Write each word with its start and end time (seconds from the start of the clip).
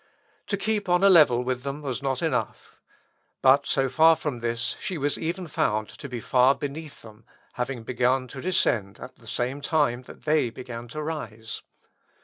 To 0.47 0.57
keep 0.57 0.89
on 0.89 1.03
a 1.03 1.11
level 1.11 1.43
with 1.43 1.61
them 1.61 1.83
was 1.83 2.01
not 2.01 2.23
enough. 2.23 2.81
But 3.43 3.67
so 3.67 3.87
far 3.87 4.15
from 4.15 4.39
this, 4.39 4.75
she 4.79 4.97
was 4.97 5.15
even 5.15 5.45
found 5.45 5.89
to 5.89 6.09
be 6.09 6.19
far 6.19 6.55
beneath 6.55 7.03
them, 7.03 7.23
having 7.53 7.83
begun 7.83 8.27
to 8.29 8.41
descend 8.41 8.99
at 8.99 9.17
the 9.17 9.27
same 9.27 9.61
time 9.61 10.01
that 10.07 10.23
they 10.25 10.49
began 10.49 10.87
to 10.87 11.03
rise. 11.03 11.61